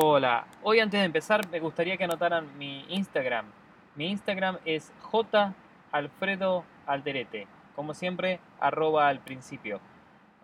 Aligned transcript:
Hola, 0.00 0.46
hoy 0.62 0.78
antes 0.78 1.00
de 1.00 1.06
empezar 1.06 1.48
me 1.48 1.58
gustaría 1.58 1.96
que 1.96 2.04
anotaran 2.04 2.56
mi 2.56 2.84
Instagram. 2.88 3.46
Mi 3.96 4.08
Instagram 4.08 4.58
es 4.64 4.92
jalfredoalderete, 5.90 7.48
como 7.74 7.94
siempre, 7.94 8.38
arroba 8.60 9.08
al 9.08 9.18
principio. 9.18 9.80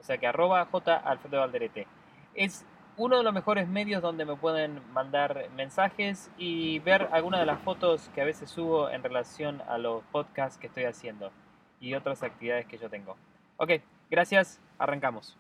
O 0.01 0.03
sea 0.03 0.19
que 0.19 0.27
arroba 0.27 0.67
jalfredoalderete. 0.67 1.87
Es 2.35 2.67
uno 2.97 3.17
de 3.17 3.23
los 3.23 3.33
mejores 3.33 3.69
medios 3.69 4.03
donde 4.03 4.25
me 4.25 4.35
pueden 4.35 4.83
mandar 4.93 5.49
mensajes 5.55 6.33
y 6.37 6.81
ver 6.81 7.09
algunas 7.13 7.39
de 7.39 7.47
las 7.47 7.61
fotos 7.61 8.11
que 8.13 8.23
a 8.23 8.25
veces 8.25 8.51
subo 8.51 8.91
en 8.91 9.05
relación 9.05 9.63
a 9.69 9.79
los 9.79 10.03
podcasts 10.11 10.59
que 10.59 10.67
estoy 10.67 10.83
haciendo 10.83 11.31
y 11.79 11.95
otras 11.95 12.25
actividades 12.25 12.67
que 12.67 12.79
yo 12.79 12.91
tengo. 12.91 13.17
Ok, 13.59 13.71
gracias, 14.11 14.61
arrancamos. 14.81 15.39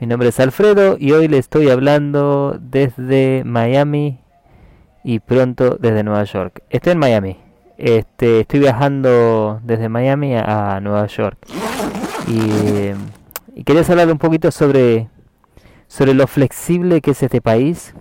Mi 0.00 0.06
nombre 0.06 0.30
es 0.30 0.40
Alfredo 0.40 0.96
y 0.98 1.12
hoy 1.12 1.28
le 1.28 1.36
estoy 1.36 1.68
hablando 1.68 2.56
desde 2.58 3.42
Miami 3.44 4.18
y 5.04 5.18
pronto 5.20 5.76
desde 5.78 6.02
Nueva 6.02 6.24
York. 6.24 6.62
Estoy 6.70 6.92
en 6.92 6.98
Miami. 6.98 7.36
Este, 7.76 8.40
estoy 8.40 8.60
viajando 8.60 9.60
desde 9.62 9.90
Miami 9.90 10.36
a, 10.36 10.80
Nueva 10.80 11.06
York. 11.06 11.36
Y, 12.26 13.62
quería 13.62 13.82
hablar 13.82 14.10
un 14.10 14.16
poquito 14.16 14.50
sobre, 14.50 15.10
sobre 15.86 16.14
lo 16.14 16.26
flexible 16.26 17.02
que 17.02 17.10
es 17.10 17.22
este 17.22 17.42
país 17.42 17.94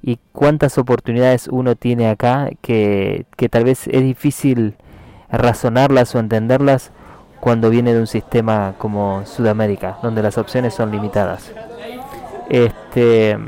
y 0.00 0.20
cuántas 0.30 0.78
oportunidades 0.78 1.48
uno 1.48 1.74
tiene 1.74 2.08
acá 2.08 2.50
que, 2.62 3.26
que 3.36 3.48
tal 3.48 3.64
vez 3.64 3.88
es 3.88 4.02
difícil 4.02 4.76
razonarlas 5.28 6.14
o 6.14 6.20
entenderlas 6.20 6.92
cuando 7.46 7.70
viene 7.70 7.94
de 7.94 8.00
un 8.00 8.08
sistema 8.08 8.74
como 8.76 9.24
Sudamérica, 9.24 9.98
donde 10.02 10.20
las 10.20 10.36
opciones 10.36 10.74
son 10.74 10.90
limitadas. 10.90 11.52
Este, 12.50 13.38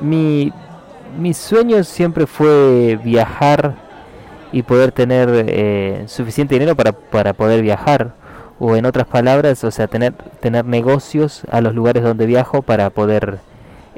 mi, 0.00 0.52
mi 1.18 1.34
sueño 1.34 1.82
siempre 1.82 2.28
fue 2.28 3.00
viajar 3.02 3.74
y 4.52 4.62
poder 4.62 4.92
tener 4.92 5.28
eh, 5.48 6.04
suficiente 6.06 6.54
dinero 6.54 6.76
para, 6.76 6.92
para 6.92 7.32
poder 7.32 7.62
viajar 7.62 8.14
o 8.60 8.76
en 8.76 8.86
otras 8.86 9.08
palabras, 9.08 9.64
o 9.64 9.72
sea, 9.72 9.88
tener, 9.88 10.12
tener 10.38 10.64
negocios 10.64 11.42
a 11.50 11.60
los 11.60 11.74
lugares 11.74 12.04
donde 12.04 12.26
viajo 12.26 12.62
para 12.62 12.90
poder 12.90 13.40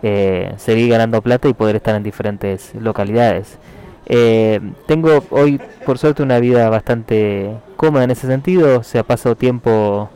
eh, 0.00 0.54
seguir 0.56 0.88
ganando 0.88 1.20
plata 1.20 1.48
y 1.48 1.52
poder 1.52 1.76
estar 1.76 1.94
en 1.94 2.02
diferentes 2.02 2.74
localidades. 2.76 3.58
Eh, 4.06 4.60
tengo 4.86 5.24
hoy, 5.30 5.60
por 5.86 5.98
suerte, 5.98 6.22
una 6.22 6.38
vida 6.40 6.68
bastante 6.68 7.56
cómoda 7.76 8.04
en 8.04 8.10
ese 8.10 8.26
sentido. 8.26 8.80
O 8.80 8.82
sea, 8.82 9.02
paso 9.02 9.36
tiempo, 9.36 10.10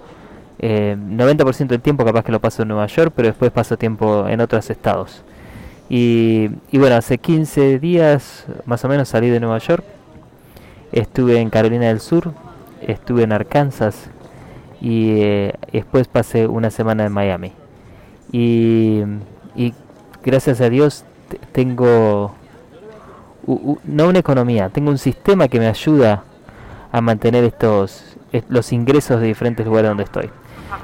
eh, 0.59 0.97
90% 0.99 1.69
del 1.69 1.81
tiempo 1.81 2.05
capaz 2.05 2.25
que 2.25 2.33
lo 2.33 2.41
paso 2.41 2.63
en 2.63 2.69
Nueva 2.69 2.87
York, 2.87 3.13
pero 3.15 3.29
después 3.29 3.51
paso 3.51 3.77
tiempo 3.77 4.29
en 4.29 4.41
otros 4.41 4.71
estados. 4.71 5.23
Y, 5.89 6.49
bueno, 6.73 6.97
hace 6.97 7.19
15 7.19 7.79
días 7.79 8.47
más 8.67 8.85
o 8.85 8.89
menos 8.89 9.09
salí 9.09 9.31
de 9.31 9.41
Nueva 9.41 9.59
York. 9.59 9.85
Estuve 10.93 11.41
en 11.41 11.51
Carolina 11.51 11.87
del 11.89 12.01
Sur, 12.01 12.33
estuve 12.83 13.23
en 13.23 13.33
Arkansas 13.33 14.11
y 14.81 15.21
eh, 15.21 15.55
después 15.73 16.09
pasé 16.09 16.47
una 16.47 16.71
semana 16.71 17.07
en 17.07 17.13
Miami. 17.13 17.53
Y, 18.33 19.03
y 19.57 19.75
gracias 20.23 20.61
a 20.61 20.69
Dios 20.69 21.05
tengo 21.53 22.35
no 23.85 24.09
una 24.09 24.19
economía, 24.19 24.69
tengo 24.69 24.91
un 24.91 24.99
sistema 24.99 25.49
que 25.49 25.59
me 25.59 25.67
ayuda 25.67 26.25
a 26.93 27.01
mantener 27.01 27.45
estos 27.45 28.05
los 28.49 28.73
ingresos 28.73 29.21
de 29.21 29.27
diferentes 29.27 29.65
lugares 29.65 29.91
donde 29.91 30.05
estoy. 30.05 30.31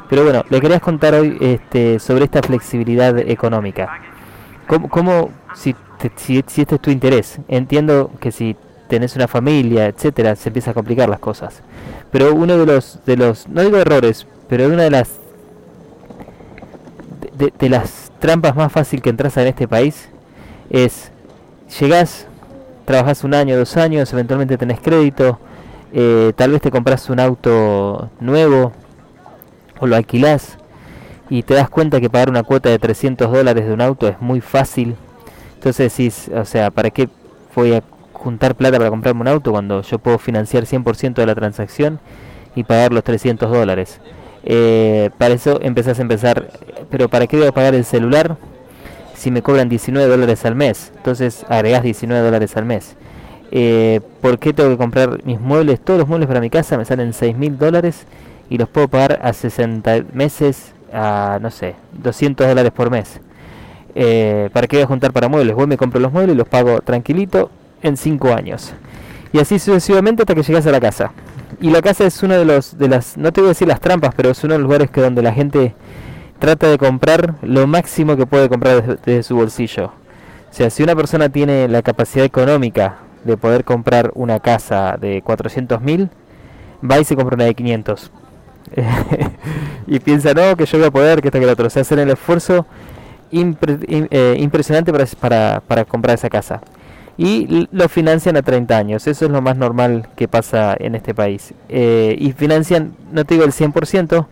Pero 0.08 0.24
bueno, 0.24 0.44
le 0.48 0.60
quería 0.60 0.80
contar 0.80 1.14
hoy 1.14 1.36
este, 1.40 1.98
sobre 1.98 2.24
esta 2.24 2.42
flexibilidad 2.42 3.18
económica. 3.18 4.00
¿Cómo, 4.66 5.30
si, 5.54 5.74
si, 6.16 6.38
este 6.38 6.74
es 6.74 6.80
tu 6.80 6.90
interés? 6.90 7.38
Entiendo 7.48 8.10
que 8.18 8.32
si 8.32 8.56
tenés 8.88 9.14
una 9.14 9.28
familia, 9.28 9.86
etcétera, 9.86 10.36
se 10.36 10.48
empieza 10.48 10.70
a 10.70 10.74
complicar 10.74 11.08
las 11.08 11.18
cosas. 11.20 11.60
Pero 12.10 12.34
uno 12.34 12.56
de 12.56 12.64
los, 12.64 13.00
de 13.04 13.16
los 13.16 13.46
no 13.48 13.62
digo 13.62 13.76
errores, 13.76 14.26
pero 14.48 14.66
una 14.68 14.84
de 14.84 14.90
las 14.90 15.18
de, 17.36 17.52
de 17.58 17.68
las 17.68 18.10
trampas 18.20 18.56
más 18.56 18.72
fácil 18.72 19.02
que 19.02 19.10
entras 19.10 19.36
en 19.36 19.48
este 19.48 19.68
país 19.68 20.08
es 20.70 21.10
llegás 21.78 22.26
trabajas 22.84 23.24
un 23.24 23.34
año, 23.34 23.56
dos 23.56 23.76
años, 23.76 24.12
eventualmente 24.12 24.56
tenés 24.56 24.80
crédito, 24.80 25.38
eh, 25.92 26.32
tal 26.36 26.50
vez 26.52 26.62
te 26.62 26.70
compras 26.70 27.08
un 27.10 27.20
auto 27.20 28.10
nuevo 28.20 28.72
o 29.80 29.86
lo 29.86 29.96
alquilás 29.96 30.58
y 31.30 31.42
te 31.42 31.54
das 31.54 31.70
cuenta 31.70 32.00
que 32.00 32.10
pagar 32.10 32.28
una 32.28 32.42
cuota 32.42 32.68
de 32.68 32.78
300 32.78 33.30
dólares 33.30 33.66
de 33.66 33.72
un 33.72 33.80
auto 33.80 34.08
es 34.08 34.20
muy 34.20 34.40
fácil. 34.40 34.96
Entonces 35.54 35.96
decís, 35.96 36.30
o 36.34 36.44
sea, 36.44 36.70
¿para 36.70 36.90
qué 36.90 37.08
voy 37.54 37.72
a 37.74 37.82
juntar 38.12 38.54
plata 38.54 38.78
para 38.78 38.90
comprarme 38.90 39.22
un 39.22 39.28
auto 39.28 39.50
cuando 39.52 39.82
yo 39.82 39.98
puedo 39.98 40.18
financiar 40.18 40.66
100% 40.66 41.14
de 41.14 41.26
la 41.26 41.34
transacción 41.34 42.00
y 42.54 42.64
pagar 42.64 42.92
los 42.92 43.04
300 43.04 43.50
dólares? 43.50 44.00
Eh, 44.44 45.10
para 45.16 45.34
eso 45.34 45.58
empezás 45.62 45.98
a 45.98 46.02
empezar, 46.02 46.50
pero 46.90 47.08
¿para 47.08 47.26
qué 47.26 47.38
voy 47.38 47.46
a 47.46 47.52
pagar 47.52 47.74
el 47.74 47.84
celular? 47.84 48.36
Si 49.14 49.30
me 49.30 49.42
cobran 49.42 49.68
19 49.68 50.08
dólares 50.08 50.44
al 50.44 50.54
mes. 50.54 50.92
Entonces 50.96 51.44
agregás 51.48 51.82
19 51.82 52.24
dólares 52.24 52.56
al 52.56 52.64
mes. 52.64 52.96
Eh, 53.50 54.00
¿Por 54.20 54.38
qué 54.38 54.52
tengo 54.52 54.70
que 54.70 54.76
comprar 54.76 55.24
mis 55.24 55.40
muebles? 55.40 55.80
Todos 55.80 56.00
los 56.00 56.08
muebles 56.08 56.26
para 56.26 56.40
mi 56.40 56.50
casa 56.50 56.76
me 56.76 56.84
salen 56.84 57.12
6 57.12 57.36
mil 57.36 57.56
dólares 57.58 58.06
y 58.50 58.58
los 58.58 58.68
puedo 58.68 58.88
pagar 58.88 59.20
a 59.22 59.32
60 59.32 60.04
meses 60.12 60.72
a, 60.92 61.38
no 61.40 61.50
sé, 61.50 61.74
200 61.92 62.46
dólares 62.46 62.72
por 62.72 62.90
mes. 62.90 63.20
Eh, 63.94 64.50
¿Para 64.52 64.66
qué 64.66 64.76
voy 64.76 64.84
a 64.84 64.86
juntar 64.86 65.12
para 65.12 65.28
muebles? 65.28 65.54
Voy, 65.54 65.66
me 65.66 65.76
compro 65.76 66.00
los 66.00 66.12
muebles 66.12 66.34
y 66.34 66.38
los 66.38 66.48
pago 66.48 66.80
tranquilito 66.80 67.50
en 67.82 67.96
5 67.96 68.32
años. 68.32 68.74
Y 69.32 69.38
así 69.38 69.58
sucesivamente 69.58 70.22
hasta 70.22 70.34
que 70.34 70.42
llegas 70.42 70.66
a 70.66 70.70
la 70.70 70.80
casa. 70.80 71.12
Y 71.60 71.70
la 71.70 71.82
casa 71.82 72.04
es 72.04 72.22
uno 72.22 72.34
de 72.34 72.44
los, 72.44 72.76
de 72.78 72.88
las, 72.88 73.16
no 73.16 73.32
te 73.32 73.40
voy 73.40 73.48
a 73.48 73.50
decir 73.50 73.68
las 73.68 73.80
trampas, 73.80 74.14
pero 74.16 74.30
es 74.30 74.42
uno 74.44 74.54
de 74.54 74.58
los 74.58 74.64
lugares 74.64 74.90
que 74.90 75.00
donde 75.00 75.22
la 75.22 75.32
gente 75.32 75.74
trata 76.38 76.68
de 76.68 76.78
comprar 76.78 77.34
lo 77.42 77.66
máximo 77.66 78.16
que 78.16 78.26
puede 78.26 78.48
comprar 78.48 78.98
desde, 78.98 79.22
su 79.22 79.36
bolsillo. 79.36 79.86
O 79.86 80.52
sea, 80.56 80.70
si 80.70 80.82
una 80.82 80.94
persona 80.94 81.28
tiene 81.28 81.68
la 81.68 81.82
capacidad 81.82 82.24
económica 82.24 82.98
de 83.24 83.36
poder 83.36 83.64
comprar 83.64 84.12
una 84.14 84.40
casa 84.40 84.96
de 85.00 85.22
400 85.22 85.80
mil, 85.80 86.10
va 86.88 86.98
y 87.00 87.04
se 87.04 87.16
compra 87.16 87.34
una 87.34 87.44
de 87.44 87.54
500. 87.54 88.10
y 89.86 89.98
piensa, 90.00 90.32
no, 90.34 90.56
que 90.56 90.66
yo 90.66 90.78
voy 90.78 90.86
a 90.86 90.90
poder, 90.90 91.20
que 91.20 91.28
esto 91.28 91.38
que 91.38 91.44
el 91.44 91.50
otro. 91.50 91.66
O 91.66 91.70
sea, 91.70 91.82
hacen 91.82 91.98
el 91.98 92.10
esfuerzo 92.10 92.66
eh, 93.32 94.36
impresionante 94.38 94.92
para, 95.18 95.60
para, 95.60 95.84
comprar 95.84 96.14
esa 96.14 96.30
casa. 96.30 96.60
Y 97.16 97.68
lo 97.70 97.88
financian 97.88 98.36
a 98.36 98.42
30 98.42 98.76
años. 98.76 99.06
Eso 99.06 99.24
es 99.24 99.30
lo 99.30 99.40
más 99.40 99.56
normal 99.56 100.08
que 100.16 100.28
pasa 100.28 100.76
en 100.78 100.94
este 100.94 101.14
país. 101.14 101.54
Eh, 101.68 102.16
y 102.18 102.32
financian, 102.32 102.94
no 103.12 103.24
te 103.24 103.34
digo 103.34 103.46
el 103.46 103.52
100%, 103.52 104.26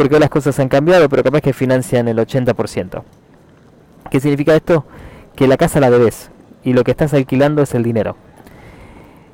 porque 0.00 0.18
las 0.18 0.30
cosas 0.30 0.58
han 0.58 0.70
cambiado, 0.70 1.10
pero 1.10 1.22
capaz 1.22 1.42
que 1.42 1.52
financian 1.52 2.08
el 2.08 2.16
80%. 2.16 3.02
¿Qué 4.10 4.18
significa 4.18 4.56
esto? 4.56 4.86
Que 5.36 5.46
la 5.46 5.58
casa 5.58 5.78
la 5.78 5.90
debes 5.90 6.30
y 6.64 6.72
lo 6.72 6.84
que 6.84 6.92
estás 6.92 7.12
alquilando 7.12 7.60
es 7.60 7.74
el 7.74 7.82
dinero. 7.82 8.16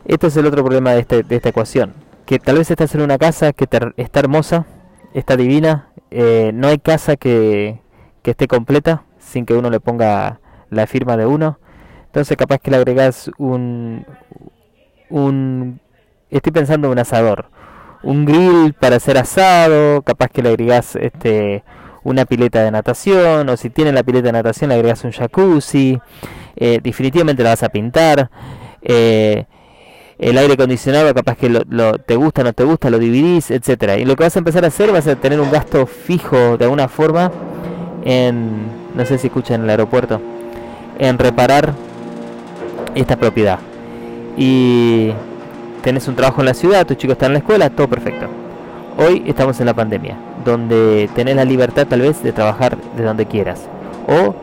Esto 0.06 0.26
es 0.26 0.36
el 0.36 0.44
otro 0.44 0.64
problema 0.64 0.90
de, 0.90 1.02
este, 1.02 1.24
esta 1.28 1.50
ecuación. 1.50 1.94
Que 2.24 2.40
tal 2.40 2.58
vez 2.58 2.68
estás 2.68 2.92
en 2.96 3.02
una 3.02 3.16
casa 3.16 3.52
que 3.52 3.68
está 3.96 4.18
hermosa, 4.18 4.66
está 5.14 5.36
divina, 5.36 5.90
eh, 6.10 6.50
no 6.52 6.66
hay 6.66 6.80
casa 6.80 7.14
que, 7.14 7.78
que 8.22 8.32
esté 8.32 8.48
completa 8.48 9.04
sin 9.20 9.46
que 9.46 9.54
uno 9.54 9.70
le 9.70 9.78
ponga 9.78 10.40
la 10.70 10.88
firma 10.88 11.16
de 11.16 11.26
uno. 11.26 11.60
Entonces 12.06 12.36
capaz 12.36 12.58
que 12.58 12.72
le 12.72 12.78
agregas 12.78 13.30
un, 13.38 14.04
un 15.10 15.78
estoy 16.28 16.50
pensando 16.50 16.88
en 16.88 16.92
un 16.94 16.98
asador 16.98 17.50
un 18.02 18.24
grill 18.24 18.74
para 18.74 18.96
hacer 18.96 19.18
asado, 19.18 20.02
capaz 20.02 20.28
que 20.28 20.42
le 20.42 20.50
agregás 20.50 20.96
este, 20.96 21.64
una 22.04 22.24
pileta 22.24 22.62
de 22.62 22.70
natación, 22.70 23.48
o 23.48 23.56
si 23.56 23.70
tiene 23.70 23.92
la 23.92 24.02
pileta 24.02 24.26
de 24.26 24.32
natación 24.32 24.68
le 24.68 24.76
agregas 24.76 25.04
un 25.04 25.12
jacuzzi, 25.12 25.98
eh, 26.56 26.80
definitivamente 26.82 27.42
la 27.42 27.50
vas 27.50 27.62
a 27.62 27.68
pintar. 27.68 28.30
Eh, 28.82 29.44
el 30.18 30.38
aire 30.38 30.54
acondicionado 30.54 31.12
capaz 31.12 31.36
que 31.36 31.50
te 32.06 32.16
gusta, 32.16 32.42
no 32.42 32.52
te 32.52 32.64
gusta, 32.64 32.88
lo 32.88 32.98
dividís, 32.98 33.50
etcétera. 33.50 33.98
Y 33.98 34.04
lo 34.04 34.16
que 34.16 34.24
vas 34.24 34.36
a 34.36 34.38
empezar 34.38 34.64
a 34.64 34.68
hacer 34.68 34.90
vas 34.90 35.06
a 35.06 35.16
tener 35.16 35.40
un 35.40 35.50
gasto 35.50 35.86
fijo 35.86 36.56
de 36.56 36.64
alguna 36.64 36.88
forma 36.88 37.30
en, 38.04 38.66
no 38.94 39.04
sé 39.04 39.18
si 39.18 39.26
escuchan 39.26 39.56
en 39.56 39.64
el 39.64 39.70
aeropuerto, 39.70 40.20
en 40.98 41.18
reparar 41.18 41.74
esta 42.94 43.16
propiedad. 43.16 43.58
Y 44.38 45.12
tenés 45.86 46.08
un 46.08 46.16
trabajo 46.16 46.40
en 46.40 46.46
la 46.46 46.54
ciudad, 46.54 46.84
tus 46.84 46.96
chicos 46.96 47.12
están 47.12 47.28
en 47.28 47.34
la 47.34 47.38
escuela, 47.38 47.70
todo 47.70 47.86
perfecto. 47.86 48.26
Hoy 48.98 49.22
estamos 49.24 49.60
en 49.60 49.66
la 49.66 49.74
pandemia, 49.74 50.16
donde 50.44 51.08
tenés 51.14 51.36
la 51.36 51.44
libertad 51.44 51.86
tal 51.86 52.00
vez 52.00 52.24
de 52.24 52.32
trabajar 52.32 52.76
de 52.96 53.04
donde 53.04 53.26
quieras. 53.26 53.68
O 54.08 54.34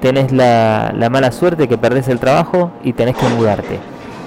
tenés 0.00 0.30
la, 0.30 0.94
mala 1.10 1.32
suerte 1.32 1.66
que 1.66 1.76
perdés 1.76 2.06
el 2.06 2.20
trabajo 2.20 2.70
y 2.84 2.92
tenés 2.92 3.16
que 3.16 3.28
mudarte. 3.30 3.80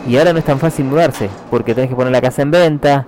Y 0.06 0.18
ahora 0.18 0.34
no 0.34 0.40
es 0.40 0.44
tan 0.44 0.60
fácil 0.60 0.84
mudarse, 0.84 1.30
porque 1.50 1.74
tenés 1.74 1.90
que 1.90 1.96
poner 1.96 2.12
la 2.12 2.20
casa 2.20 2.42
en 2.42 2.52
venta, 2.52 3.06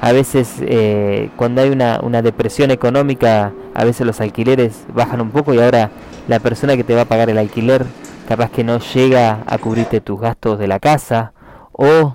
a 0.00 0.12
veces 0.12 0.54
eh, 0.62 1.28
cuando 1.36 1.60
hay 1.60 1.68
una, 1.68 2.00
una 2.02 2.22
depresión 2.22 2.70
económica, 2.70 3.52
a 3.74 3.84
veces 3.84 4.06
los 4.06 4.18
alquileres 4.22 4.86
bajan 4.94 5.20
un 5.20 5.30
poco 5.30 5.52
y 5.52 5.60
ahora 5.60 5.90
la 6.26 6.40
persona 6.40 6.74
que 6.74 6.84
te 6.84 6.94
va 6.94 7.02
a 7.02 7.04
pagar 7.04 7.28
el 7.28 7.36
alquiler 7.36 7.84
capaz 8.26 8.50
que 8.50 8.64
no 8.64 8.78
llega 8.78 9.40
a 9.46 9.58
cubrirte 9.58 10.00
tus 10.00 10.18
gastos 10.18 10.58
de 10.58 10.68
la 10.68 10.80
casa 10.80 11.34
o 11.70 12.14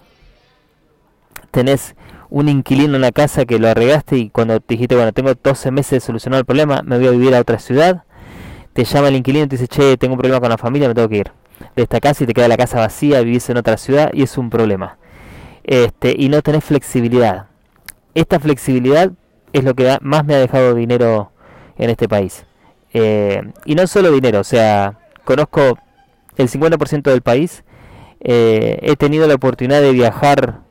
tenés 1.51 1.95
un 2.29 2.47
inquilino 2.47 2.95
en 2.95 3.01
la 3.01 3.11
casa 3.11 3.45
que 3.45 3.59
lo 3.59 3.67
arregaste 3.67 4.17
y 4.17 4.29
cuando 4.29 4.59
te 4.59 4.75
dijiste, 4.75 4.95
bueno, 4.95 5.11
tengo 5.13 5.33
12 5.33 5.71
meses 5.71 5.91
de 5.91 5.99
solucionar 6.01 6.39
el 6.39 6.45
problema, 6.45 6.81
me 6.83 6.97
voy 6.97 7.07
a 7.07 7.11
vivir 7.11 7.35
a 7.35 7.39
otra 7.39 7.59
ciudad, 7.59 8.03
te 8.73 8.83
llama 8.83 9.07
el 9.07 9.15
inquilino 9.15 9.45
y 9.45 9.47
te 9.47 9.57
dice, 9.57 9.67
che, 9.67 9.97
tengo 9.97 10.13
un 10.13 10.19
problema 10.19 10.39
con 10.39 10.49
la 10.49 10.57
familia, 10.57 10.87
me 10.87 10.93
tengo 10.93 11.09
que 11.09 11.17
ir 11.17 11.31
de 11.75 11.83
esta 11.83 11.99
casa 11.99 12.23
y 12.23 12.27
te 12.27 12.33
queda 12.33 12.47
la 12.47 12.57
casa 12.57 12.79
vacía, 12.79 13.21
vivís 13.21 13.49
en 13.49 13.57
otra 13.57 13.77
ciudad 13.77 14.11
y 14.13 14.23
es 14.23 14.37
un 14.37 14.49
problema. 14.49 14.97
Este, 15.63 16.15
y 16.17 16.29
no 16.29 16.41
tenés 16.41 16.63
flexibilidad. 16.63 17.47
Esta 18.13 18.39
flexibilidad 18.39 19.11
es 19.53 19.63
lo 19.63 19.73
que 19.73 19.97
más 20.01 20.25
me 20.25 20.35
ha 20.35 20.39
dejado 20.39 20.75
dinero 20.75 21.31
en 21.77 21.89
este 21.89 22.07
país. 22.07 22.45
Eh, 22.93 23.41
y 23.65 23.75
no 23.75 23.85
solo 23.87 24.11
dinero, 24.11 24.39
o 24.39 24.43
sea, 24.43 24.99
conozco 25.23 25.77
el 26.37 26.49
50% 26.49 27.03
del 27.03 27.21
país, 27.21 27.63
eh, 28.21 28.79
he 28.81 28.95
tenido 28.95 29.27
la 29.27 29.35
oportunidad 29.35 29.81
de 29.81 29.91
viajar 29.91 30.61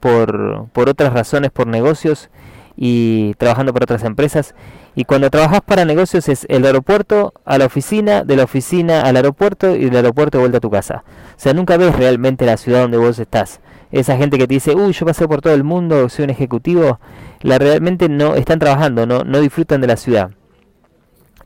por, 0.00 0.68
por 0.72 0.88
otras 0.88 1.12
razones, 1.12 1.50
por 1.50 1.66
negocios 1.66 2.30
y 2.76 3.34
trabajando 3.34 3.72
para 3.72 3.84
otras 3.84 4.04
empresas. 4.04 4.54
Y 4.94 5.04
cuando 5.04 5.30
trabajas 5.30 5.60
para 5.60 5.84
negocios 5.84 6.28
es 6.28 6.46
el 6.48 6.64
aeropuerto 6.64 7.34
a 7.44 7.58
la 7.58 7.66
oficina, 7.66 8.24
de 8.24 8.36
la 8.36 8.44
oficina 8.44 9.02
al 9.02 9.16
aeropuerto 9.16 9.76
y 9.76 9.86
del 9.86 9.96
aeropuerto 9.96 10.38
de 10.38 10.42
vuelta 10.42 10.58
a 10.58 10.60
tu 10.60 10.70
casa. 10.70 11.04
O 11.36 11.38
sea, 11.38 11.52
nunca 11.52 11.76
ves 11.76 11.94
realmente 11.96 12.46
la 12.46 12.56
ciudad 12.56 12.82
donde 12.82 12.96
vos 12.96 13.18
estás. 13.18 13.60
Esa 13.92 14.16
gente 14.16 14.38
que 14.38 14.46
te 14.46 14.54
dice, 14.54 14.74
uy, 14.74 14.92
yo 14.92 15.06
pasé 15.06 15.28
por 15.28 15.40
todo 15.40 15.54
el 15.54 15.64
mundo, 15.64 16.08
soy 16.08 16.24
un 16.24 16.30
ejecutivo, 16.30 16.98
la 17.40 17.58
realmente 17.58 18.08
no 18.08 18.34
están 18.34 18.58
trabajando, 18.58 19.06
no, 19.06 19.22
no 19.22 19.40
disfrutan 19.40 19.80
de 19.80 19.86
la 19.86 19.96
ciudad. 19.96 20.30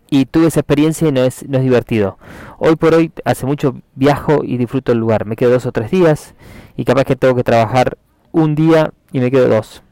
Y 0.08 0.26
tuve 0.26 0.47
esa 0.47 0.61
experiencia 0.61 1.08
y 1.08 1.12
no 1.12 1.23
es, 1.23 1.49
no 1.49 1.58
es 1.58 1.64
divertido. 1.64 2.19
Hoy 2.58 2.76
por 2.76 2.94
hoy, 2.94 3.12
hace 3.25 3.47
mucho 3.47 3.76
viajo 3.94 4.43
y 4.43 4.56
disfruto 4.56 4.91
el 4.93 4.99
lugar. 4.99 5.25
Me 5.25 5.37
quedo 5.37 5.50
dos 5.52 5.67
o 5.67 5.73
tres 5.73 5.91
días 5.91 6.35
y 6.76 6.85
capaz 6.85 7.05
que 7.05 7.14
tengo 7.14 7.37
que 7.37 7.44
trabajar 7.44 7.97
un 8.32 8.54
día 8.54 8.92
y 9.12 9.20
me 9.20 9.30
quedo 9.30 9.48
dos 9.48 9.82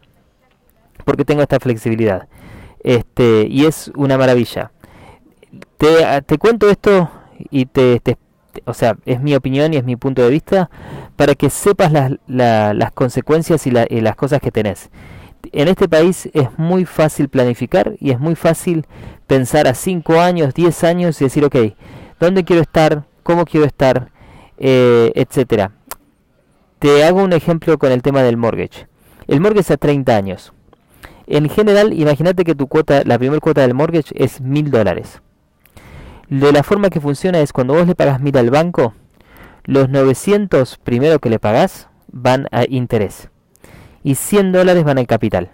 porque 1.09 1.25
tengo 1.25 1.41
esta 1.41 1.59
flexibilidad. 1.59 2.29
Este, 2.81 3.47
y 3.49 3.65
es 3.65 3.91
una 3.97 4.19
maravilla. 4.19 4.73
Te, 5.79 6.21
te 6.27 6.37
cuento 6.37 6.69
esto 6.69 7.11
y 7.51 7.65
te, 7.65 8.03
o 8.67 8.75
sea, 8.75 8.95
es 9.07 9.19
mi 9.19 9.35
opinión 9.35 9.73
y 9.73 9.79
es 9.79 9.85
mi 9.85 9.97
punto 9.97 10.21
de 10.21 10.29
vista 10.29 10.69
para 11.17 11.35
que 11.35 11.49
sepas 11.49 11.93
las, 11.93 12.13
las 12.27 12.93
consecuencias 12.93 13.67
y, 13.67 13.71
y 13.89 14.03
las 14.03 14.17
cosas 14.17 14.43
que 14.43 14.51
tenés. 14.51 14.91
En 15.51 15.69
este 15.69 15.89
país 15.89 16.29
es 16.35 16.49
muy 16.59 16.85
fácil 16.85 17.31
planificar 17.31 17.95
y 18.01 18.11
es 18.11 18.21
muy 18.21 18.35
fácil 18.35 18.85
pensar 19.27 19.67
a 19.67 19.73
5 19.73 20.21
años, 20.21 20.53
10 20.53 20.85
años 20.85 21.19
y 21.23 21.25
decir, 21.25 21.43
ok, 21.43 21.57
¿dónde 22.21 22.45
quiero 22.45 22.61
estar? 22.61 23.05
¿Cómo 23.23 23.47
quiero 23.47 23.65
estar? 23.65 24.11
Eh, 24.59 25.11
etcétera. 25.15 25.78
Te 26.79 27.05
hago 27.05 27.25
un 27.25 27.33
ejemplo 27.33 27.77
con 27.77 27.91
el 27.91 28.03
tema 28.03 28.23
del 28.23 28.37
mortgage. 28.37 28.87
El 29.27 29.41
mortgage 29.41 29.73
a 29.73 29.77
30 29.77 30.17
años. 30.17 30.53
En 31.27 31.49
general, 31.49 31.93
imagínate 31.93 32.45
que 32.45 32.55
tu 32.55 32.69
cuota, 32.69 33.03
la 33.05 33.19
primera 33.19 33.41
cuota 33.41 33.63
del 33.63 33.75
mortgage 33.75 34.15
es 34.15 34.41
mil 34.41 34.71
dólares. 34.71 35.21
De 36.29 36.53
la 36.53 36.63
forma 36.63 36.89
que 36.89 37.01
funciona 37.01 37.41
es 37.41 37.53
cuando 37.53 37.75
vos 37.75 37.87
le 37.87 37.97
pagas 37.97 38.21
mil 38.21 38.37
al 38.37 38.51
banco, 38.51 38.95
los 39.65 39.89
900 39.89 40.79
primero 40.79 41.19
que 41.19 41.31
le 41.31 41.39
pagás 41.39 41.89
van 42.13 42.47
a 42.53 42.65
interés 42.69 43.29
y 44.05 44.15
100 44.15 44.53
dólares 44.53 44.85
van 44.85 44.99
al 44.99 45.07
capital. 45.07 45.51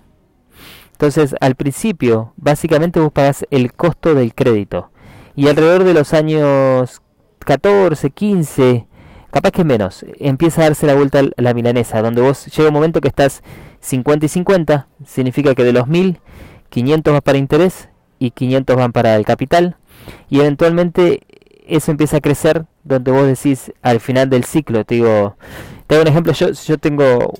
Entonces, 0.92 1.34
al 1.40 1.54
principio, 1.54 2.34
básicamente 2.36 3.00
vos 3.00 3.12
pagás 3.12 3.46
el 3.50 3.72
costo 3.72 4.14
del 4.14 4.34
crédito 4.34 4.90
y 5.34 5.48
alrededor 5.48 5.84
de 5.84 5.94
los 5.94 6.12
años 6.12 7.02
14, 7.40 8.10
15, 8.10 8.86
capaz 9.34 9.50
que 9.50 9.64
menos, 9.64 10.06
empieza 10.20 10.60
a 10.60 10.64
darse 10.66 10.86
la 10.86 10.94
vuelta 10.94 11.18
a 11.18 11.42
la 11.42 11.54
milanesa, 11.54 12.00
donde 12.00 12.22
vos 12.22 12.46
llega 12.46 12.68
un 12.68 12.74
momento 12.74 13.00
que 13.00 13.08
estás 13.08 13.42
50 13.80 14.26
y 14.26 14.28
50 14.28 14.86
significa 15.04 15.56
que 15.56 15.64
de 15.64 15.72
los 15.72 15.88
1000, 15.88 16.20
500 16.68 17.12
van 17.12 17.20
para 17.20 17.38
interés 17.38 17.88
y 18.20 18.30
500 18.30 18.76
van 18.76 18.92
para 18.92 19.16
el 19.16 19.24
capital. 19.24 19.76
Y 20.30 20.38
eventualmente 20.38 21.22
eso 21.66 21.90
empieza 21.90 22.18
a 22.18 22.20
crecer 22.20 22.66
donde 22.84 23.10
vos 23.10 23.26
decís 23.26 23.72
al 23.82 23.98
final 23.98 24.30
del 24.30 24.44
ciclo, 24.44 24.84
te 24.84 24.94
digo, 24.94 25.36
te 25.88 26.00
un 26.00 26.06
ejemplo, 26.06 26.32
yo, 26.32 26.52
yo 26.52 26.78
tengo, 26.78 27.32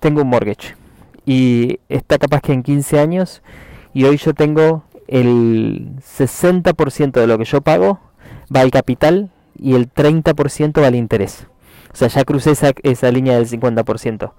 tengo 0.00 0.20
un 0.20 0.28
mortgage 0.28 0.76
y 1.24 1.80
está 1.88 2.18
capaz 2.18 2.42
que 2.42 2.52
en 2.52 2.62
15 2.62 3.00
años 3.00 3.40
y 3.94 4.04
hoy 4.04 4.18
yo 4.18 4.34
tengo 4.34 4.84
el 5.06 5.92
60% 6.18 7.12
de 7.12 7.26
lo 7.26 7.38
que 7.38 7.46
yo 7.46 7.62
pago 7.62 8.00
va 8.54 8.60
al 8.60 8.70
capital 8.70 9.30
y 9.58 9.74
el 9.74 9.92
30% 9.92 10.80
va 10.82 10.86
al 10.86 10.94
interés. 10.94 11.46
O 11.92 11.96
sea, 11.96 12.08
ya 12.08 12.24
crucé 12.24 12.52
esa, 12.52 12.72
esa 12.82 13.10
línea 13.10 13.36
del 13.36 13.48
50%. 13.48 14.32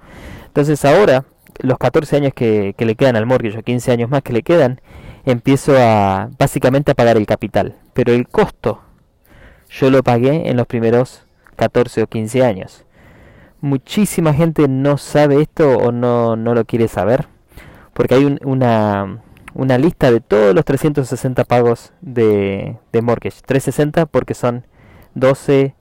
Entonces 0.47 0.85
ahora 0.85 1.25
los 1.59 1.77
14 1.77 2.15
años 2.17 2.33
que, 2.33 2.73
le 2.77 2.95
quedan 2.95 3.15
al 3.15 3.25
mortgage 3.25 3.57
o 3.57 3.63
15 3.63 3.91
años 3.91 4.09
más 4.09 4.23
que 4.23 4.33
le 4.33 4.43
quedan, 4.43 4.81
empiezo 5.25 5.75
a 5.77 6.29
básicamente 6.37 6.91
a 6.91 6.95
pagar 6.95 7.17
el 7.17 7.25
capital. 7.25 7.75
Pero 7.93 8.13
el 8.13 8.27
costo 8.27 8.81
yo 9.69 9.89
lo 9.89 10.03
pagué 10.03 10.49
en 10.49 10.57
los 10.57 10.67
primeros 10.67 11.25
14 11.57 12.03
o 12.03 12.07
15 12.07 12.45
años. 12.45 12.85
Muchísima 13.61 14.33
gente 14.33 14.67
no 14.67 14.97
sabe 14.97 15.41
esto 15.41 15.77
o 15.77 15.91
no, 15.91 16.35
no 16.35 16.55
lo 16.55 16.65
quiere 16.65 16.87
saber. 16.87 17.27
Porque 17.93 18.15
hay 18.15 18.37
una, 18.43 19.21
una 19.53 19.77
lista 19.77 20.11
de 20.11 20.21
todos 20.21 20.55
los 20.55 20.63
360 20.63 21.43
pagos 21.43 21.91
de, 21.99 22.77
de 22.93 23.01
mortgage. 23.01 23.41
360 23.45 24.05
porque 24.05 24.33
son 24.33 24.65
12 25.19 25.75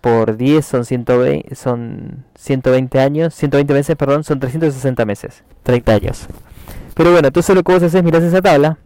por 0.00 0.36
10 0.36 0.64
son 0.64 0.84
120, 0.84 1.54
son 1.54 2.24
120 2.36 3.00
años, 3.00 3.34
120 3.34 3.74
meses, 3.74 3.96
perdón, 3.96 4.24
son 4.24 4.40
360 4.40 5.04
meses, 5.04 5.44
30 5.64 5.92
años. 5.92 6.26
Pero 6.94 7.12
bueno, 7.12 7.30
tú 7.30 7.42
solo 7.42 7.62
que 7.62 7.72
vos 7.72 7.82
haces, 7.82 8.02
miras 8.02 8.22
esa 8.22 8.42
tabla 8.42 8.78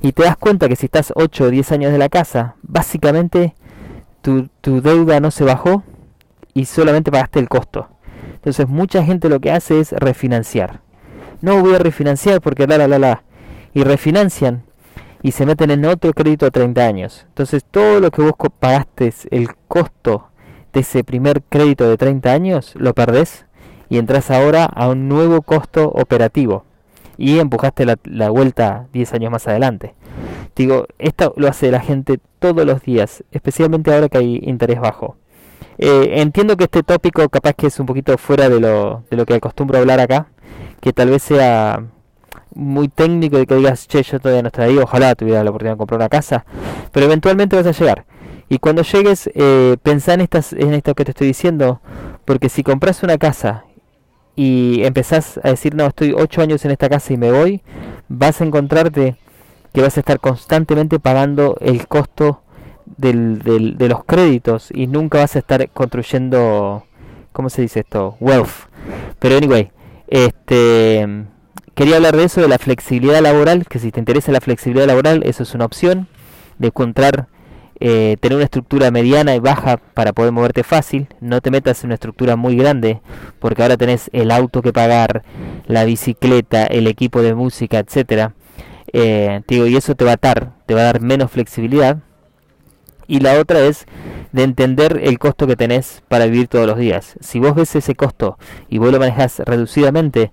y 0.00 0.12
te 0.12 0.24
das 0.24 0.36
cuenta 0.36 0.68
que 0.68 0.76
si 0.76 0.86
estás 0.86 1.12
8 1.14 1.44
o 1.44 1.50
10 1.50 1.72
años 1.72 1.92
de 1.92 1.98
la 1.98 2.08
casa, 2.08 2.56
básicamente 2.62 3.54
tu, 4.20 4.48
tu 4.60 4.80
deuda 4.80 5.20
no 5.20 5.30
se 5.30 5.44
bajó 5.44 5.84
y 6.54 6.64
solamente 6.64 7.10
pagaste 7.10 7.38
el 7.38 7.48
costo. 7.48 7.88
Entonces 8.34 8.68
mucha 8.68 9.04
gente 9.04 9.28
lo 9.28 9.40
que 9.40 9.52
hace 9.52 9.80
es 9.80 9.92
refinanciar. 9.92 10.80
No 11.40 11.60
voy 11.60 11.74
a 11.74 11.78
refinanciar 11.78 12.40
porque 12.40 12.66
la 12.66 12.78
la 12.78 12.88
la 12.88 12.98
la. 12.98 13.22
Y 13.74 13.84
refinancian 13.84 14.64
y 15.22 15.32
se 15.32 15.46
meten 15.46 15.70
en 15.70 15.84
otro 15.84 16.12
crédito 16.12 16.46
a 16.46 16.50
30 16.50 16.84
años. 16.84 17.24
Entonces 17.28 17.64
todo 17.64 18.00
lo 18.00 18.10
que 18.10 18.22
vos 18.22 18.34
pagaste, 18.58 19.12
el 19.30 19.54
costo 19.68 20.28
de 20.72 20.80
ese 20.80 21.04
primer 21.04 21.42
crédito 21.42 21.88
de 21.88 21.96
30 21.96 22.32
años, 22.32 22.74
lo 22.76 22.94
perdés 22.94 23.46
y 23.88 23.98
entras 23.98 24.30
ahora 24.30 24.64
a 24.64 24.88
un 24.88 25.08
nuevo 25.08 25.42
costo 25.42 25.88
operativo 25.88 26.64
y 27.18 27.38
empujaste 27.38 27.84
la, 28.04 28.30
vuelta 28.30 28.86
10 28.92 29.14
años 29.14 29.30
más 29.30 29.46
adelante. 29.46 29.94
Digo, 30.56 30.86
esto 30.98 31.34
lo 31.36 31.48
hace 31.48 31.70
la 31.70 31.80
gente 31.80 32.18
todos 32.38 32.66
los 32.66 32.82
días, 32.82 33.24
especialmente 33.30 33.94
ahora 33.94 34.08
que 34.08 34.18
hay 34.18 34.40
interés 34.42 34.80
bajo. 34.80 35.16
Eh, 35.78 36.20
entiendo 36.20 36.56
que 36.56 36.64
este 36.64 36.82
tópico 36.82 37.28
capaz 37.28 37.54
que 37.54 37.68
es 37.68 37.80
un 37.80 37.86
poquito 37.86 38.16
fuera 38.18 38.48
de 38.48 38.60
lo, 38.60 39.04
de 39.10 39.16
lo 39.16 39.24
que 39.24 39.34
acostumbro 39.34 39.78
hablar 39.78 40.00
acá, 40.00 40.28
que 40.80 40.92
tal 40.92 41.10
vez 41.10 41.22
sea 41.22 41.84
muy 42.54 42.88
técnico 42.88 43.38
de 43.38 43.46
que 43.46 43.56
digas, 43.56 43.86
che, 43.88 44.02
yo 44.02 44.20
todavía 44.20 44.42
no 44.42 44.48
estoy 44.48 44.64
ahí, 44.64 44.78
ojalá 44.78 45.14
tuviera 45.14 45.42
la 45.42 45.50
oportunidad 45.50 45.74
de 45.74 45.78
comprar 45.78 45.98
una 46.00 46.08
casa, 46.08 46.44
pero 46.92 47.06
eventualmente 47.06 47.56
vas 47.56 47.66
a 47.66 47.72
llegar. 47.72 48.04
Y 48.48 48.58
cuando 48.58 48.82
llegues, 48.82 49.30
eh, 49.34 49.76
pensá 49.82 50.14
en, 50.14 50.20
estas, 50.20 50.52
en 50.52 50.74
esto 50.74 50.94
que 50.94 51.04
te 51.04 51.12
estoy 51.12 51.26
diciendo, 51.26 51.80
porque 52.24 52.48
si 52.48 52.62
compras 52.62 53.02
una 53.02 53.16
casa 53.18 53.64
y 54.36 54.84
empezás 54.84 55.40
a 55.42 55.50
decir, 55.50 55.74
no, 55.74 55.86
estoy 55.86 56.12
8 56.12 56.42
años 56.42 56.64
en 56.64 56.70
esta 56.70 56.88
casa 56.88 57.12
y 57.12 57.16
me 57.16 57.32
voy, 57.32 57.62
vas 58.08 58.40
a 58.40 58.44
encontrarte 58.44 59.16
que 59.72 59.80
vas 59.80 59.96
a 59.96 60.00
estar 60.00 60.20
constantemente 60.20 60.98
pagando 60.98 61.56
el 61.60 61.86
costo 61.88 62.42
del, 62.98 63.38
del, 63.38 63.78
de 63.78 63.88
los 63.88 64.04
créditos 64.04 64.68
y 64.70 64.86
nunca 64.86 65.18
vas 65.18 65.36
a 65.36 65.38
estar 65.38 65.70
construyendo, 65.70 66.84
¿cómo 67.32 67.48
se 67.48 67.62
dice 67.62 67.80
esto? 67.80 68.16
Wealth. 68.20 68.68
Pero 69.18 69.38
anyway, 69.38 69.70
este 70.08 71.26
quería 71.74 71.96
hablar 71.96 72.16
de 72.16 72.24
eso, 72.24 72.40
de 72.40 72.48
la 72.48 72.58
flexibilidad 72.58 73.20
laboral, 73.20 73.66
que 73.66 73.78
si 73.78 73.90
te 73.90 74.00
interesa 74.00 74.32
la 74.32 74.40
flexibilidad 74.40 74.86
laboral, 74.86 75.22
eso 75.24 75.42
es 75.42 75.54
una 75.54 75.64
opción, 75.64 76.08
de 76.58 76.68
encontrar 76.68 77.28
eh, 77.84 78.16
tener 78.20 78.36
una 78.36 78.44
estructura 78.44 78.92
mediana 78.92 79.34
y 79.34 79.40
baja 79.40 79.76
para 79.76 80.12
poder 80.12 80.30
moverte 80.30 80.62
fácil, 80.62 81.08
no 81.20 81.40
te 81.40 81.50
metas 81.50 81.82
en 81.82 81.88
una 81.88 81.94
estructura 81.94 82.36
muy 82.36 82.54
grande, 82.54 83.00
porque 83.40 83.62
ahora 83.62 83.76
tenés 83.76 84.08
el 84.12 84.30
auto 84.30 84.62
que 84.62 84.72
pagar, 84.72 85.24
la 85.66 85.84
bicicleta, 85.84 86.64
el 86.64 86.86
equipo 86.86 87.22
de 87.22 87.34
música, 87.34 87.80
etcétera. 87.80 88.34
Eh, 88.92 89.42
digo, 89.48 89.66
y 89.66 89.74
eso 89.74 89.96
te 89.96 90.04
va 90.04 90.12
a 90.12 90.14
atar, 90.14 90.52
te 90.66 90.74
va 90.74 90.82
a 90.82 90.84
dar 90.84 91.00
menos 91.00 91.32
flexibilidad. 91.32 91.98
Y 93.08 93.18
la 93.18 93.40
otra 93.40 93.58
es 93.58 93.86
de 94.30 94.44
entender 94.44 95.00
el 95.02 95.18
costo 95.18 95.48
que 95.48 95.56
tenés 95.56 96.04
para 96.06 96.26
vivir 96.26 96.46
todos 96.46 96.68
los 96.68 96.78
días. 96.78 97.16
Si 97.20 97.40
vos 97.40 97.56
ves 97.56 97.74
ese 97.74 97.96
costo 97.96 98.38
y 98.68 98.78
vos 98.78 98.92
lo 98.92 99.00
manejas 99.00 99.40
reducidamente, 99.40 100.30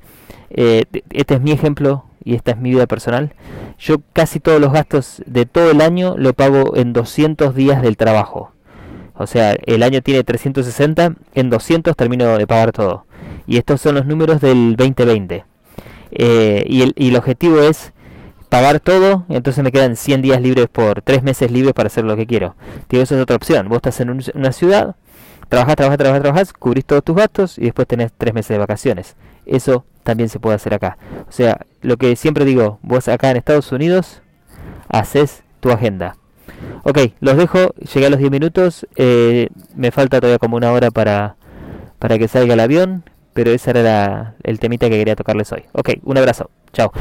Eh, 0.50 0.86
este 1.12 1.36
es 1.36 1.42
mi 1.42 1.52
ejemplo 1.52 2.06
y 2.24 2.36
esta 2.36 2.52
es 2.52 2.58
mi 2.58 2.72
vida 2.72 2.88
personal. 2.88 3.34
Yo 3.78 3.98
casi 4.14 4.40
todos 4.40 4.60
los 4.60 4.74
gastos 4.74 5.22
de 5.26 5.46
todo 5.46 5.72
el 5.72 5.82
año 5.82 6.16
lo 6.18 6.34
pago 6.34 6.76
en 6.76 6.94
200 6.94 7.56
días 7.56 7.82
del 7.82 7.98
trabajo. 7.98 8.52
O 9.16 9.28
sea, 9.28 9.56
el 9.66 9.84
año 9.84 10.02
tiene 10.02 10.24
360, 10.24 11.16
en 11.36 11.50
200 11.50 11.96
termino 11.96 12.38
de 12.38 12.48
pagar 12.48 12.72
todo. 12.72 13.06
Y 13.48 13.58
estos 13.58 13.82
son 13.82 13.96
los 13.96 14.06
números 14.06 14.40
del 14.42 14.76
2020. 14.76 15.44
Eh, 16.12 16.64
y, 16.68 16.82
el, 16.82 16.94
y 16.96 17.10
el 17.10 17.18
objetivo 17.18 17.60
es 17.62 17.94
pagar 18.50 18.80
todo, 18.80 19.26
entonces 19.30 19.64
me 19.64 19.72
quedan 19.72 19.96
100 19.96 20.22
días 20.22 20.42
libres 20.42 20.68
por 20.68 21.02
3 21.02 21.24
meses 21.24 21.52
libres 21.52 21.74
para 21.74 21.88
hacer 21.88 22.04
lo 22.04 22.16
que 22.16 22.26
quiero. 22.26 22.56
Digo, 22.90 23.04
eso 23.04 23.16
es 23.16 23.22
otra 23.22 23.36
opción. 23.36 23.70
Vos 23.70 23.78
estás 23.78 24.00
en 24.02 24.22
una 24.34 24.52
ciudad, 24.52 24.96
trabajas, 25.50 25.76
trabajas, 25.76 25.98
trabajas, 25.98 26.22
trabajas, 26.22 26.54
cubrís 26.54 26.86
todos 26.86 27.04
tus 27.04 27.16
gastos 27.16 27.58
y 27.58 27.66
después 27.66 27.88
tenés 27.88 28.14
3 28.18 28.34
meses 28.34 28.50
de 28.50 28.60
vacaciones. 28.60 29.16
Eso 29.46 29.84
también 30.04 30.30
se 30.30 30.40
puede 30.40 30.56
hacer 30.56 30.74
acá. 30.74 30.98
O 31.28 31.32
sea, 31.32 31.66
lo 31.82 31.98
que 31.98 32.16
siempre 32.16 32.46
digo, 32.46 32.80
vos 32.82 33.08
acá 33.08 33.32
en 33.32 33.38
Estados 33.38 33.72
Unidos 33.72 34.22
haces 34.88 35.44
tu 35.60 35.72
agenda. 35.72 36.16
Ok, 36.84 37.00
los 37.20 37.38
dejo, 37.38 37.74
llegué 37.94 38.08
a 38.08 38.10
los 38.10 38.20
10 38.20 38.32
minutos, 38.32 38.88
eh, 38.96 39.50
me 39.76 39.92
falta 39.92 40.20
todavía 40.20 40.40
como 40.40 40.58
una 40.58 40.72
hora 40.72 40.92
para, 40.92 41.36
para 42.00 42.18
que 42.18 42.28
salga 42.28 42.54
el 42.54 42.60
avión, 42.60 43.04
pero 43.34 43.52
ese 43.52 43.72
era 43.72 44.36
el 44.44 44.60
temita 44.60 44.90
que 44.90 44.98
quería 44.98 45.16
tocarles 45.16 45.52
hoy. 45.52 45.66
Ok, 45.74 45.92
un 46.04 46.18
abrazo, 46.18 46.50
chao. 46.74 46.92